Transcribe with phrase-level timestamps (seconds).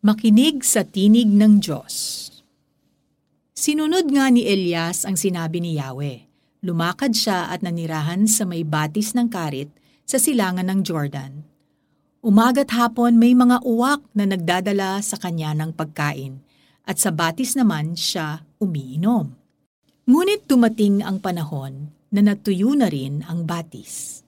[0.00, 2.24] Makinig sa tinig ng Diyos.
[3.52, 6.24] Sinunod nga ni Elias ang sinabi ni Yahweh.
[6.64, 9.68] Lumakad siya at nanirahan sa may batis ng karit
[10.08, 11.44] sa silangan ng Jordan.
[12.24, 16.40] Umaga't hapon may mga uwak na nagdadala sa kanya ng pagkain
[16.88, 19.36] at sa batis naman siya umiinom.
[20.08, 24.24] Ngunit dumating ang panahon na natuyo na rin ang batis.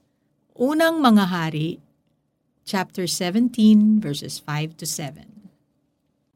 [0.53, 1.81] Unang mga hari,
[2.61, 5.32] chapter 17 verses 5 to 7.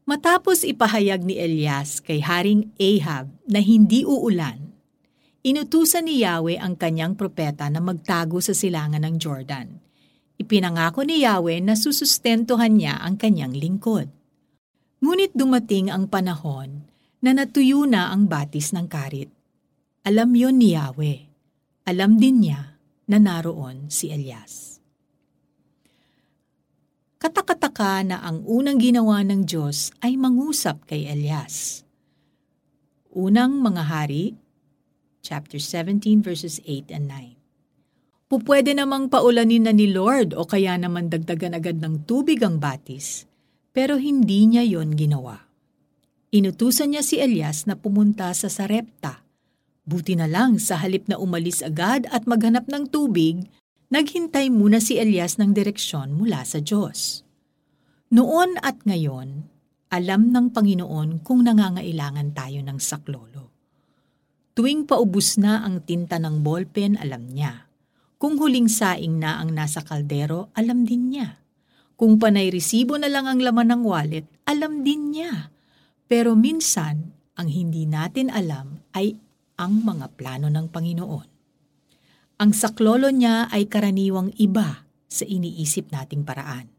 [0.08, 4.72] Matapos ipahayag ni Elias kay Haring Ahab na hindi uulan,
[5.44, 9.68] inutusan ni Yahweh ang kanyang propeta na magtago sa silangan ng Jordan.
[10.40, 14.08] Ipinangako ni Yahweh na susustentuhan niya ang kanyang lingkod.
[15.04, 16.88] Ngunit dumating ang panahon
[17.20, 19.28] na natuyo na ang batis ng karit.
[20.08, 21.20] Alam yon ni Yahweh.
[21.84, 22.80] Alam din niya
[23.12, 24.80] na naroon si Elias.
[27.78, 31.86] Katakataka na ang unang ginawa ng Diyos ay mangusap kay Elias.
[33.14, 34.34] Unang mga hari,
[35.22, 37.38] chapter 17 verses 8 and 9.
[38.34, 43.30] Pupwede namang paulanin na ni Lord o kaya naman dagdagan agad ng tubig ang batis,
[43.70, 45.46] pero hindi niya yon ginawa.
[46.34, 49.22] Inutusan niya si Elias na pumunta sa Sarepta.
[49.86, 53.46] Buti na lang sa halip na umalis agad at maghanap ng tubig,
[53.86, 57.27] naghintay muna si Elias ng direksyon mula sa Diyos.
[58.08, 59.44] Noon at ngayon,
[59.92, 63.52] alam ng Panginoon kung nangangailangan tayo ng saklolo.
[64.56, 67.68] Tuwing paubos na ang tinta ng ballpen, alam niya.
[68.16, 71.36] Kung huling saing na ang nasa kaldero, alam din niya.
[72.00, 75.52] Kung panay resibo na lang ang laman ng wallet, alam din niya.
[76.08, 79.20] Pero minsan, ang hindi natin alam ay
[79.60, 81.28] ang mga plano ng Panginoon.
[82.40, 86.77] Ang saklolo niya ay karaniwang iba sa iniisip nating paraan.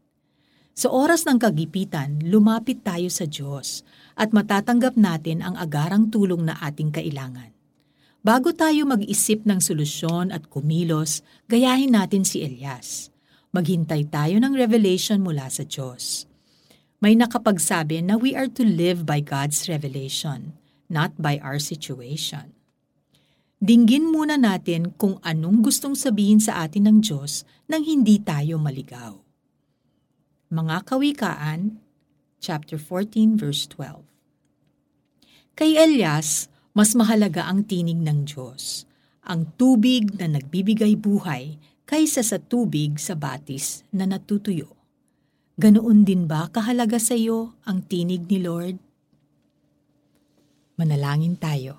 [0.80, 3.84] Sa oras ng kagipitan, lumapit tayo sa Diyos
[4.16, 7.52] at matatanggap natin ang agarang tulong na ating kailangan.
[8.24, 11.20] Bago tayo mag-isip ng solusyon at kumilos,
[11.52, 13.12] gayahin natin si Elias.
[13.52, 16.24] Maghintay tayo ng revelation mula sa Diyos.
[17.04, 20.56] May nakapagsabi na we are to live by God's revelation,
[20.88, 22.56] not by our situation.
[23.60, 29.28] Dinggin muna natin kung anong gustong sabihin sa atin ng Diyos nang hindi tayo maligaw.
[30.50, 31.78] Mga Kawikaan,
[32.42, 34.02] chapter 14 verse 12.
[35.54, 38.82] Kay Elias, mas mahalaga ang tinig ng Diyos,
[39.22, 41.54] ang tubig na nagbibigay buhay
[41.86, 44.74] kaysa sa tubig sa batis na natutuyo.
[45.54, 48.74] Ganoon din ba kahalaga sa iyo ang tinig ni Lord?
[50.82, 51.78] Manalangin tayo.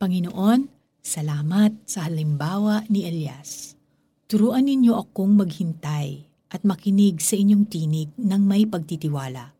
[0.00, 0.64] Panginoon,
[1.04, 3.76] salamat sa halimbawa ni Elias.
[4.32, 9.56] Turuan ninyo akong maghintay at makinig sa inyong tinig ng may pagtitiwala.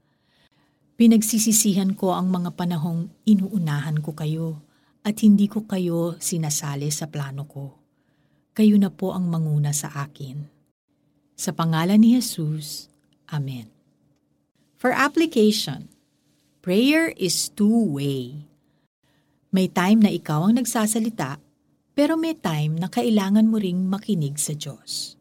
[1.01, 4.61] Pinagsisisihan ko ang mga panahong inuunahan ko kayo
[5.01, 7.81] at hindi ko kayo sinasali sa plano ko.
[8.53, 10.45] Kayo na po ang manguna sa akin.
[11.33, 12.93] Sa pangalan ni Jesus,
[13.33, 13.73] Amen.
[14.77, 15.89] For application,
[16.61, 18.45] prayer is two-way.
[19.49, 21.41] May time na ikaw ang nagsasalita,
[21.97, 25.17] pero may time na kailangan mo ring makinig sa Diyos.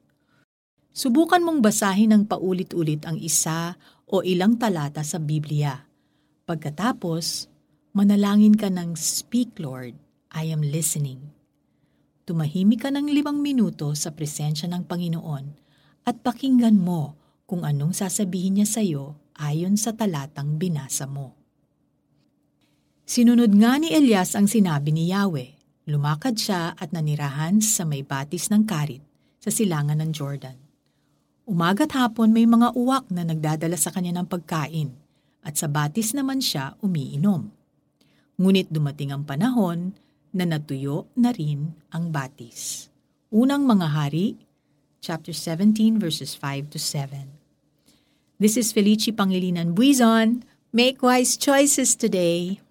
[0.91, 3.79] Subukan mong basahin ng paulit-ulit ang isa
[4.11, 5.87] o ilang talata sa Biblia.
[6.43, 7.47] Pagkatapos,
[7.95, 9.95] manalangin ka ng Speak Lord,
[10.35, 11.31] I am listening.
[12.27, 15.45] Tumahimik ka ng limang minuto sa presensya ng Panginoon
[16.03, 17.15] at pakinggan mo
[17.47, 21.39] kung anong sasabihin niya sa iyo ayon sa talatang binasa mo.
[23.07, 25.55] Sinunod nga ni Elias ang sinabi ni Yahweh.
[25.87, 29.03] Lumakad siya at nanirahan sa may batis ng karit
[29.39, 30.70] sa silangan ng Jordan.
[31.49, 34.93] Umaga't hapon may mga uwak na nagdadala sa kanya ng pagkain
[35.41, 37.49] at sa batis naman siya umiinom.
[38.37, 39.97] Ngunit dumating ang panahon
[40.31, 42.87] na natuyo na rin ang batis.
[43.33, 44.37] Unang mga hari,
[45.01, 47.25] chapter 17 verses 5 to 7.
[48.37, 50.45] This is Felici Pangilinan Buizon.
[50.71, 52.61] Make wise choices today.